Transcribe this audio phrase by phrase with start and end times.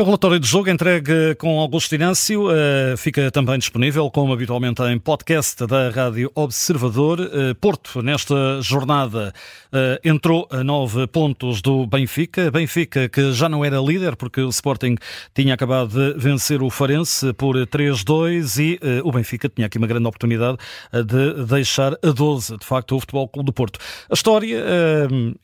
[0.00, 4.98] O relatório de jogo entregue com Augusto Inácio uh, fica também disponível, como habitualmente, em
[4.98, 7.20] podcast da Rádio Observador.
[7.20, 9.30] Uh, Porto, nesta jornada,
[9.66, 12.50] uh, entrou a nove pontos do Benfica.
[12.50, 14.96] Benfica, que já não era líder, porque o Sporting
[15.34, 20.08] tinha acabado de vencer o Farense por 3-2 e o Benfica tinha aqui uma grande
[20.08, 20.56] oportunidade
[20.94, 23.78] de deixar a 12, de facto, o Futebol Clube do Porto.
[24.08, 24.64] A história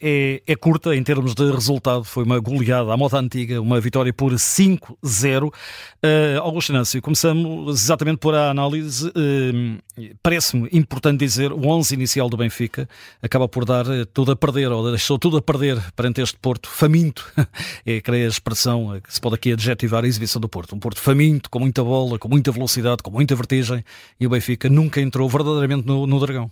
[0.00, 2.04] é, é curta em termos de resultado.
[2.04, 5.46] Foi uma goleada à moda antiga, uma vitória por 5-0.
[5.46, 9.08] Uh, Augusto Inácio, começamos exatamente por a análise.
[9.08, 9.78] Uh,
[10.22, 12.86] Parece-me importante dizer, o 11 inicial do Benfica
[13.22, 16.68] acaba por dar eh, tudo a perder, ou deixou tudo a perder perante este Porto
[16.68, 17.24] faminto.
[17.86, 20.76] é, creio, a expressão eh, que se pode aqui adjetivar a exibição do Porto.
[20.76, 23.82] Um Porto faminto, com muita bola, com muita velocidade, com muita vertigem,
[24.20, 26.50] e o Benfica nunca entrou verdadeiramente no, no Dragão.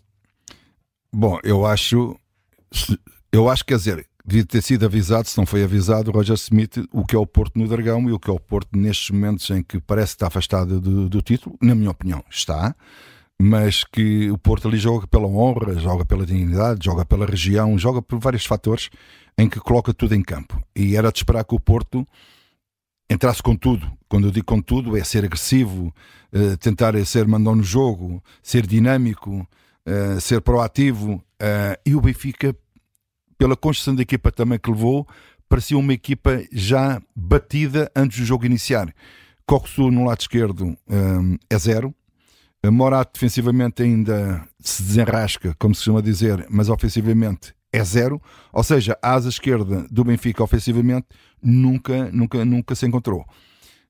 [1.12, 2.18] Bom, eu acho,
[3.30, 7.04] eu acho, quer dizer, devia ter sido avisado, se não foi avisado, Roger Smith, o
[7.04, 9.62] que é o Porto no Dragão e o que é o Porto nestes momentos em
[9.62, 12.74] que parece estar afastado do, do título, na minha opinião, está,
[13.40, 18.00] mas que o Porto ali joga pela honra, joga pela dignidade, joga pela região, joga
[18.00, 18.88] por vários fatores
[19.36, 20.62] em que coloca tudo em campo.
[20.74, 22.06] E era de esperar que o Porto
[23.10, 23.90] entrasse com tudo.
[24.08, 25.92] Quando eu digo com tudo, é ser agressivo,
[26.32, 29.46] eh, tentar ser mandão no jogo, ser dinâmico,
[29.84, 31.22] eh, ser proativo.
[31.38, 32.56] Eh, e o Benfica
[33.44, 35.06] pela construção da equipa também que levou,
[35.50, 38.90] parecia uma equipa já batida antes do jogo iniciar.
[39.44, 41.94] Coxu no lado esquerdo um, é zero.
[42.72, 48.18] Morato defensivamente ainda se desenrasca, como se costuma dizer, mas ofensivamente é zero.
[48.50, 51.08] Ou seja, a asa esquerda do Benfica ofensivamente
[51.42, 53.26] nunca, nunca, nunca se encontrou.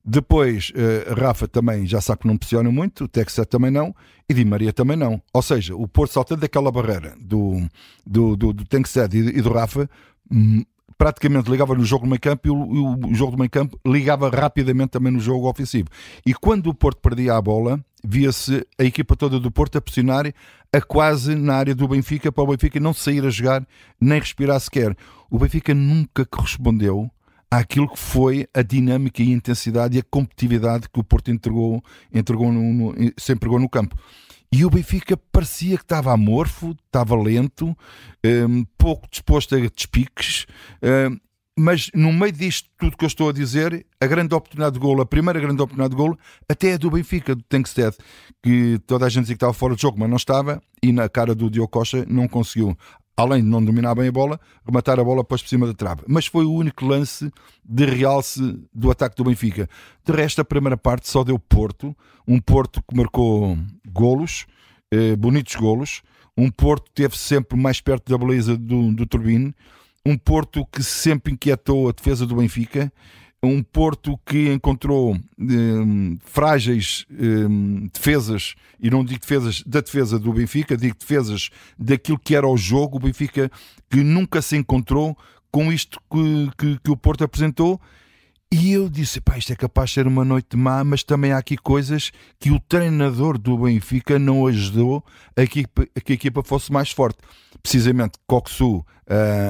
[0.07, 3.95] Depois, uh, Rafa também já sabe que não pressiona muito, o Texas também não,
[4.29, 5.19] e Di Maria também não.
[5.33, 7.67] Ou seja, o Porto saltando daquela barreira do,
[8.05, 9.89] do, do, do Texas e, e do Rafa,
[10.31, 10.63] hum,
[10.95, 14.29] praticamente ligava no jogo do meio campo e o, o, jogo do meio campo ligava
[14.29, 15.89] rapidamente também no jogo ofensivo.
[16.23, 20.31] E quando o Porto perdia a bola, via-se a equipa toda do Porto a pressionar
[20.71, 23.65] a quase na área do Benfica para o Benfica não sair a jogar
[23.99, 24.95] nem respirar sequer.
[25.31, 27.09] O Benfica nunca correspondeu
[27.57, 31.83] àquilo que foi a dinâmica e a intensidade e a competitividade que o Porto entregou,
[32.13, 33.95] entregou no, no, se no campo.
[34.51, 37.75] E o Benfica parecia que estava amorfo, estava lento,
[38.25, 40.45] um, pouco disposto a despiques,
[40.81, 41.17] um,
[41.57, 45.01] mas no meio disto tudo que eu estou a dizer, a grande oportunidade de golo,
[45.01, 46.17] a primeira grande oportunidade de golo,
[46.49, 47.95] até é do Benfica, do Tankstead,
[48.43, 51.07] que toda a gente dizia que estava fora de jogo, mas não estava, e na
[51.07, 52.77] cara do Diogo Costa não conseguiu
[53.17, 56.03] além de não dominar bem a bola, rematar a bola depois por cima da trave.
[56.07, 57.31] Mas foi o único lance
[57.63, 59.69] de realce do ataque do Benfica.
[60.03, 61.95] De resto, a primeira parte só deu Porto,
[62.27, 64.45] um Porto que marcou golos,
[64.91, 66.01] eh, bonitos golos,
[66.37, 69.55] um Porto que esteve sempre mais perto da beleza do, do Turbine,
[70.05, 72.91] um Porto que sempre inquietou a defesa do Benfica
[73.45, 80.33] um Porto que encontrou um, frágeis um, defesas, e não digo defesas da defesa do
[80.33, 83.51] Benfica, digo defesas daquilo que era o jogo, o Benfica
[83.89, 85.17] que nunca se encontrou
[85.51, 87.79] com isto que, que, que o Porto apresentou.
[88.51, 91.37] E eu disse: pá, isto é capaz de ser uma noite má, mas também há
[91.37, 95.03] aqui coisas que o treinador do Benfica não ajudou
[95.35, 97.19] a que, a que a equipa fosse mais forte.
[97.61, 98.85] Precisamente, Coxu uh,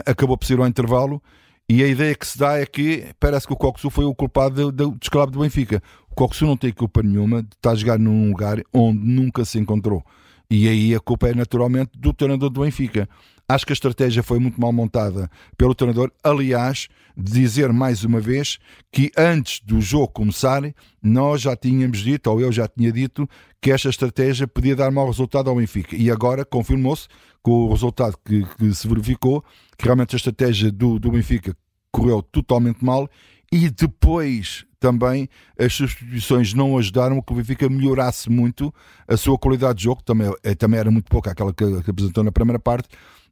[0.06, 1.22] acabou por ser ao intervalo
[1.68, 4.72] e a ideia que se dá é que parece que o Coxu foi o culpado
[4.72, 5.82] do, do descalabro do Benfica.
[6.12, 9.58] O Coxu não tem culpa nenhuma de estar a jogar num lugar onde nunca se
[9.58, 10.04] encontrou.
[10.50, 13.10] E aí a culpa é naturalmente do treinador do Benfica.
[13.48, 16.12] Acho que a estratégia foi muito mal montada pelo treinador.
[16.24, 18.58] Aliás, dizer mais uma vez
[18.92, 20.64] que antes do jogo começar,
[21.02, 23.30] nós já tínhamos dito, ou eu já tinha dito,
[23.62, 25.96] que esta estratégia podia dar mau resultado ao Benfica.
[25.96, 27.08] E agora confirmou-se
[27.44, 29.44] com o resultado que, que, se verificou,
[29.78, 31.56] que realmente a estratégia do, do Benfica
[31.92, 33.08] correu totalmente mal
[33.52, 38.74] e depois também as substituições não ajudaram que o Benfica melhorasse muito
[39.08, 42.24] a sua qualidade de jogo, também, eh, também era muito pouca aquela que, que apresentou
[42.24, 42.90] na primeira parte,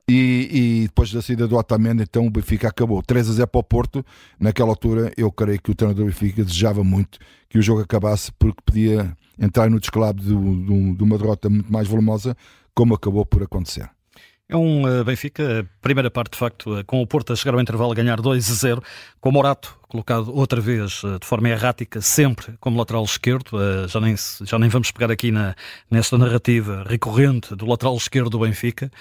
[0.08, 3.60] e, e, depois da saída do Otamendi, então o Benfica acabou 3 a 0 para
[3.60, 4.06] o Porto.
[4.40, 8.32] Naquela altura, eu creio que o treinador do Benfica desejava muito que o jogo acabasse,
[8.34, 12.36] porque podia entrar no descalabro de, de uma derrota muito mais volumosa,
[12.74, 13.90] como acabou por acontecer.
[14.50, 17.62] É um uh, Benfica, primeira parte de facto, uh, com o Porto a chegar ao
[17.62, 18.84] intervalo a ganhar 2 a 0,
[19.22, 23.58] com o Morato colocado outra vez uh, de forma errática, sempre como lateral esquerdo.
[23.88, 25.56] Já nem, já nem vamos pegar aqui na,
[25.90, 28.92] nesta narrativa recorrente do lateral esquerdo do Benfica.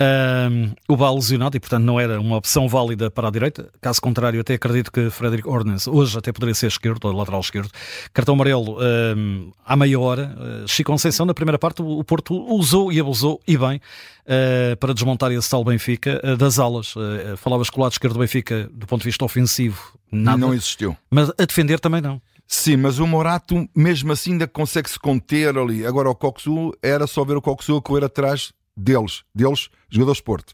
[0.00, 3.68] Um, o Bal lesionado e, portanto, não era uma opção válida para a direita.
[3.80, 7.70] Caso contrário, até acredito que Frederic Ordens hoje até poderia ser esquerdo, ou lateral esquerdo.
[8.12, 8.78] Cartão amarelo
[9.16, 10.36] um, à meia hora.
[10.38, 14.94] Uh, Chico Conceição, na primeira parte, o Porto usou e abusou, e bem, uh, para
[14.94, 16.94] desmontar esse tal Benfica uh, das alas.
[17.36, 20.38] falavas que o lado esquerdo do Benfica, do ponto de vista ofensivo, Nada.
[20.38, 20.96] Não existiu.
[21.10, 22.20] Mas a defender também não.
[22.46, 25.84] Sim, mas o Morato, mesmo assim, ainda consegue se conter ali.
[25.84, 30.50] Agora, o Coxu era só ver o Coxu correr atrás deles, deles, jogadores de Porto.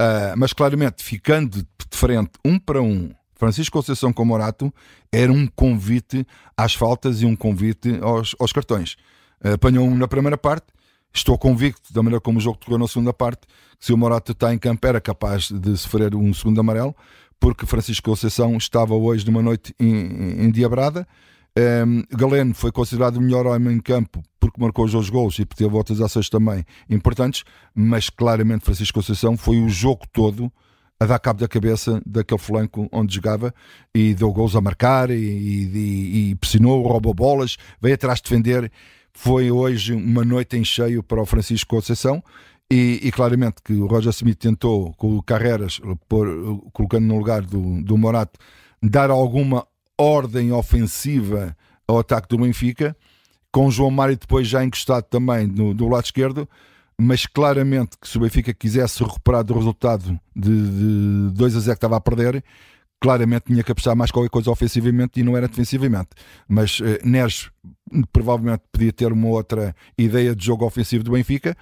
[0.00, 4.72] Uh, mas claramente, ficando de frente, um para um, Francisco Conceição com Morato,
[5.10, 6.26] era um convite
[6.56, 8.96] às faltas e um convite aos, aos cartões.
[9.44, 10.66] Uh, apanhou um na primeira parte,
[11.14, 13.46] estou convicto, da maneira como o jogo tocou na segunda parte,
[13.78, 16.94] que se o Morato está em campo era capaz de sofrer um segundo amarelo,
[17.38, 21.06] porque Francisco Conceição estava hoje numa noite endiabrada.
[21.86, 25.44] Um, Galeno foi considerado o melhor homem em campo porque marcou os dois gols e
[25.44, 30.52] teve outras ações também importantes, mas claramente Francisco Conceição foi o jogo todo
[30.98, 33.54] a dar cabo da cabeça daquele flanco onde jogava
[33.94, 38.70] e deu gols a marcar e, e, e pressionou, roubou bolas, veio atrás defender.
[39.12, 42.20] Foi hoje uma noite em cheio para o Francisco Conceição.
[42.72, 45.78] E, e, claramente que o Roger Smith tentou, com o Carreras,
[46.08, 46.26] por,
[46.72, 48.40] colocando no lugar do, do Morato,
[48.82, 49.66] dar alguma
[49.98, 51.54] ordem ofensiva
[51.86, 52.96] ao ataque do Benfica,
[53.52, 56.48] com João Mário depois já encostado também no, do lado esquerdo,
[56.98, 61.66] mas claramente que se o Benfica quisesse recuperar do resultado de, de 2 a 0
[61.66, 62.42] que estava a perder,
[63.00, 66.10] claramente tinha que apostar mais qualquer coisa ofensivamente e não era defensivamente.
[66.48, 67.50] Mas eh, Neres
[68.12, 71.56] provavelmente podia ter uma outra ideia de jogo ofensivo do Benfica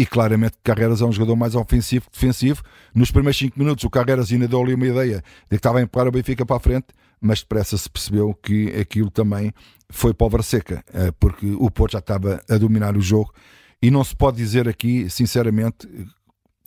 [0.00, 2.62] e claramente Carreras é um jogador mais ofensivo que defensivo.
[2.94, 5.82] Nos primeiros 5 minutos o Carreras ainda deu ali uma ideia de que estava a
[5.82, 6.86] empurrar o Benfica para a frente,
[7.20, 9.52] mas depressa se percebeu que aquilo também
[9.90, 13.30] foi pólvora seca, eh, porque o Porto já estava a dominar o jogo
[13.82, 15.86] e não se pode dizer aqui, sinceramente,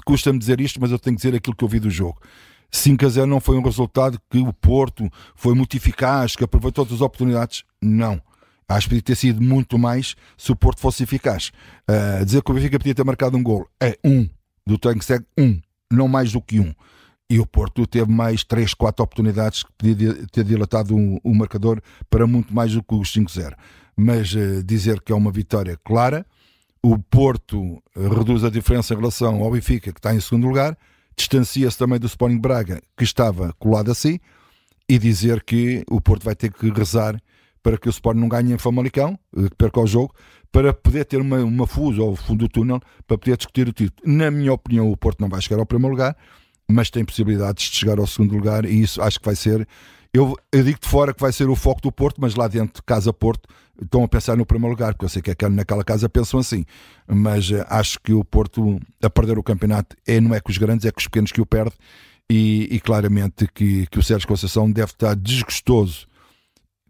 [0.06, 2.22] custa-me dizer isto, mas eu tenho que dizer aquilo que eu vi do jogo.
[2.70, 6.86] 5 a 0 não foi um resultado que o Porto foi muito eficaz, que aproveitou
[6.86, 7.64] todas as oportunidades.
[7.82, 8.22] Não
[8.68, 11.52] Acho que podia ter sido muito mais se o Porto fosse eficaz.
[11.90, 14.28] Uh, dizer que o Benfica podia ter marcado um gol é um,
[14.66, 15.60] do tanque segue um,
[15.92, 16.74] não mais do que um.
[17.30, 21.82] E o Porto teve mais 3, 4 oportunidades que podia ter dilatado o, o marcador
[22.10, 23.54] para muito mais do que os 5-0.
[23.96, 26.26] Mas uh, dizer que é uma vitória clara,
[26.82, 30.78] o Porto reduz a diferença em relação ao Benfica, que está em segundo lugar,
[31.16, 34.22] distancia-se também do Sporting Braga, que estava colado a si,
[34.88, 37.18] e dizer que o Porto vai ter que rezar
[37.64, 40.14] para que o Sport não ganhe em Famalicão, eh, que perca o jogo,
[40.52, 44.02] para poder ter uma, uma fusa ao fundo do túnel, para poder discutir o título.
[44.06, 46.16] Na minha opinião, o Porto não vai chegar ao primeiro lugar,
[46.70, 49.68] mas tem possibilidades de chegar ao segundo lugar e isso acho que vai ser.
[50.14, 52.84] Eu, eu digo de fora que vai ser o foco do Porto, mas lá dentro,
[52.84, 53.50] Casa Porto,
[53.82, 56.40] estão a pensar no primeiro lugar, porque eu sei que é que naquela casa pensam
[56.40, 56.66] assim.
[57.08, 60.58] Mas uh, acho que o Porto, a perder o campeonato, é, não é com os
[60.60, 61.74] grandes, é com os pequenos que o perde.
[62.30, 66.08] E, e claramente que, que o Sérgio Conceição deve estar desgostoso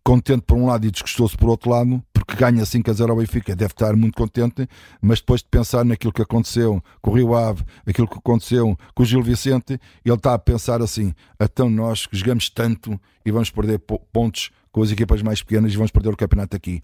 [0.03, 3.17] contente por um lado e desgostoso por outro lado, porque ganha 5 a 0 ao
[3.17, 4.67] Benfica, deve estar muito contente,
[5.01, 9.03] mas depois de pensar naquilo que aconteceu com o Rio Ave, aquilo que aconteceu com
[9.03, 13.50] o Gil Vicente, ele está a pensar assim: então nós que jogamos tanto e vamos
[13.50, 13.79] perder
[14.11, 16.81] pontos com as equipas mais pequenas e vamos perder o campeonato aqui.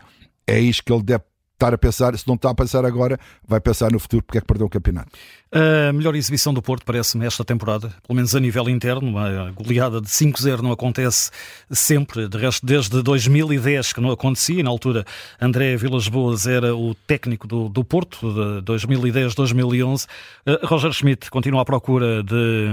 [0.47, 1.23] É isto que ele deve
[1.59, 4.41] estar a pensar, se não está a pensar agora, vai pensar no futuro porque é
[4.41, 5.11] que perdeu o campeonato.
[5.51, 9.99] A melhor exibição do Porto parece-me esta temporada, pelo menos a nível interno, uma goleada
[9.99, 11.31] de 5-0 não acontece
[11.71, 15.03] sempre, de resto desde 2010 que não acontecia, na altura
[15.41, 20.05] André Vilas Boas era o técnico do, do Porto, de 2010-2011.
[20.45, 22.67] Uh, Roger Schmidt continua à procura de,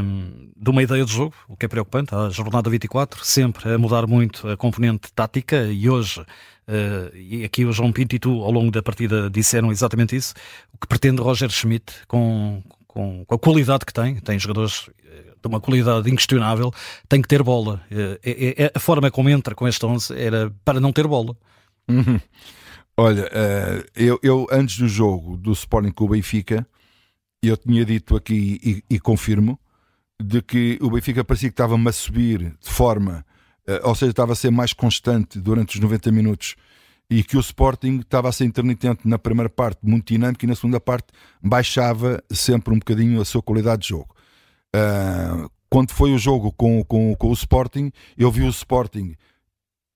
[0.54, 4.06] de uma ideia de jogo, o que é preocupante, a jornada 24, sempre a mudar
[4.06, 6.22] muito a componente tática e hoje
[7.14, 10.34] e aqui o João Pinto e tu, ao longo da partida, disseram exatamente isso.
[10.72, 15.34] O que pretende Roger Schmidt com, com, com a qualidade que tem, tem jogadores eh,
[15.40, 16.72] de uma qualidade inquestionável,
[17.08, 17.80] tem que ter bola.
[17.90, 21.36] Uh, é, é, a forma como entra com este 11 era para não ter bola.
[21.88, 22.20] Uhum.
[22.96, 23.30] Olha,
[23.94, 26.66] eu, eu, antes do jogo do Sporting com o Benfica,
[27.42, 28.58] eu tinha dito aqui
[28.88, 29.58] e, e confirmo
[30.20, 33.35] de que o Benfica parecia que estava-me a subir de forma eh,
[33.82, 36.56] ou seja, estava a ser mais constante durante os 90 minutos
[37.08, 40.54] e que o Sporting estava a ser intermitente na primeira parte, muito dinâmico, e na
[40.54, 41.08] segunda parte
[41.42, 44.14] baixava sempre um bocadinho a sua qualidade de jogo.
[44.74, 49.14] Uh, quando foi o jogo com, com, com o Sporting, eu vi o Sporting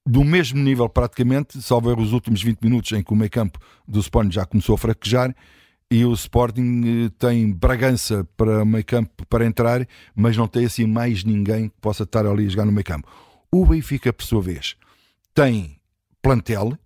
[0.07, 4.00] do mesmo nível praticamente, salvo os últimos 20 minutos em que o meio campo do
[4.00, 5.35] Sporting já começou a fraquejar,
[5.91, 10.87] e o Sporting eh, tem Bragança para meio campo para entrar, mas não tem assim
[10.87, 13.09] mais ninguém que possa estar ali a jogar no meio campo.
[13.52, 14.76] O Benfica, por sua vez,
[15.35, 15.80] tem
[16.23, 16.78] plantel.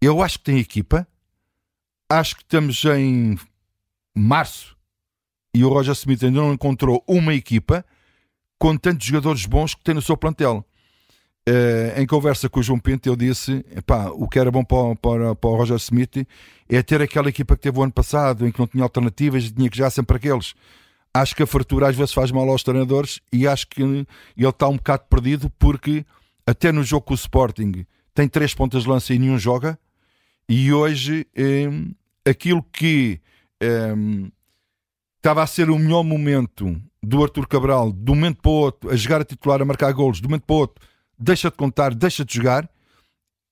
[0.00, 1.06] Eu acho que tem equipa.
[2.10, 3.38] Acho que estamos em
[4.14, 4.78] março
[5.54, 7.84] e o Roger Smith ainda não encontrou uma equipa
[8.58, 10.64] com tantos jogadores bons que tem no seu plantel.
[11.48, 14.94] Uh, em conversa com o João Pinto, eu disse: epá, o que era bom para,
[14.96, 16.26] para, para o Roger Smith
[16.68, 19.50] é ter aquela equipa que teve o ano passado, em que não tinha alternativas e
[19.50, 20.54] tinha que já sempre aqueles
[21.20, 24.06] acho que a fartura às vezes faz mal aos treinadores e acho que ele
[24.36, 26.04] está um bocado perdido porque
[26.46, 29.78] até no jogo com o Sporting tem três pontas de lança e nenhum joga.
[30.48, 31.92] E hoje hum,
[32.24, 33.20] aquilo que
[33.96, 34.30] hum,
[35.16, 38.90] estava a ser o melhor momento do Arthur Cabral de um momento para o outro,
[38.90, 40.84] a jogar a titular, a marcar golos, de um momento para o outro,
[41.18, 42.68] deixa de contar, deixa de jogar.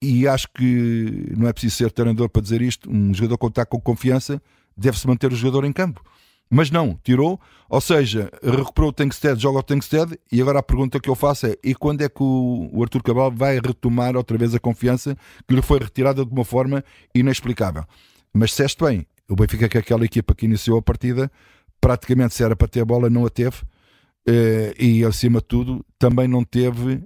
[0.02, 3.80] E acho que não é preciso ser treinador para dizer isto, um jogador está com
[3.80, 4.40] confiança
[4.76, 6.04] deve-se manter o jogador em campo
[6.48, 11.00] mas não, tirou, ou seja, recuperou o Tankstead, joga o Tankstead, e agora a pergunta
[11.00, 14.38] que eu faço é: e quando é que o, o Arthur Cabral vai retomar outra
[14.38, 16.84] vez a confiança que lhe foi retirada de uma forma
[17.14, 17.84] inexplicável?
[18.32, 21.30] Mas disseste bem, o Benfica, que aquela equipa que iniciou a partida,
[21.80, 23.62] praticamente se era para ter a bola, não a teve,
[24.28, 27.02] eh, e acima de tudo, também não teve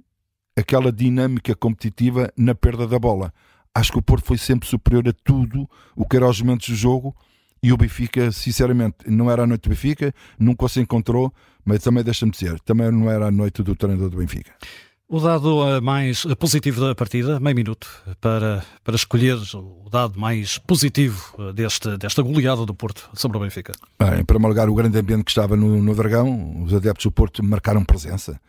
[0.55, 3.33] aquela dinâmica competitiva na perda da bola.
[3.73, 6.75] Acho que o Porto foi sempre superior a tudo o que era os momentos do
[6.75, 7.15] jogo
[7.63, 11.31] e o Benfica, sinceramente, não era a noite do Benfica, nunca se encontrou,
[11.63, 14.51] mas também deixa-me dizer, também não era a noite do treinador do Benfica.
[15.07, 17.85] O dado eh, mais positivo da partida, meio minuto,
[18.21, 23.41] para, para escolher o dado mais positivo eh, deste, desta goleada do Porto sobre o
[23.41, 23.73] Benfica.
[23.99, 27.11] Bem, em primeiro lugar, o grande ambiente que estava no, no Dragão, os adeptos do
[27.11, 28.39] Porto marcaram presença.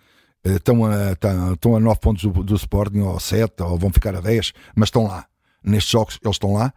[0.45, 1.13] Eh, estão a,
[1.53, 4.87] estão a 9 pontos do, do Sporting, ou 7, ou vão ficar a 10, mas
[4.87, 5.27] estão lá.
[5.65, 6.73] Nestes jogos, eles estão lá.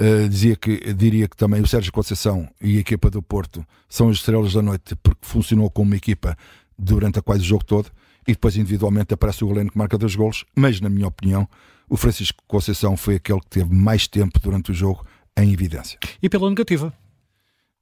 [0.00, 4.08] Uh, dizia que, diria que também o Sérgio Conceição e a equipa do Porto são
[4.08, 6.36] as estrelas da noite porque funcionou como uma equipa
[6.78, 7.90] durante a quase o jogo todo
[8.26, 11.48] e depois individualmente aparece o Galeno que marca dois golos, mas na minha opinião
[11.88, 15.04] o Francisco Conceição foi aquele que teve mais tempo durante o jogo
[15.36, 15.98] em evidência.
[16.22, 16.92] E pela negativa?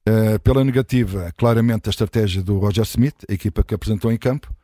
[0.09, 4.55] Uh, pela negativa, claramente a estratégia do Roger Smith, a equipa que apresentou em campo,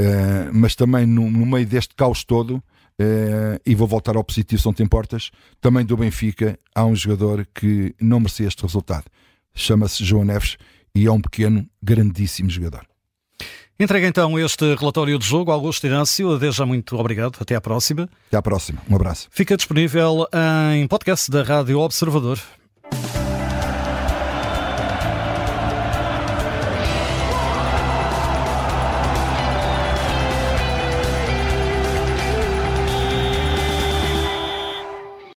[0.00, 2.60] uh, mas também no, no meio deste caos todo,
[3.00, 5.30] Uh, e vou voltar ao positivo, se não te importas.
[5.58, 9.04] Também do Benfica há um jogador que não merecia este resultado.
[9.54, 10.58] Chama-se João Neves
[10.94, 12.84] e é um pequeno, grandíssimo jogador.
[13.78, 16.38] Entrega então este relatório de jogo, Augusto Inácio.
[16.38, 17.38] Desde já muito obrigado.
[17.40, 18.06] Até à próxima.
[18.28, 18.82] Até à próxima.
[18.90, 19.28] Um abraço.
[19.30, 20.28] Fica disponível
[20.74, 22.38] em podcast da Rádio Observador.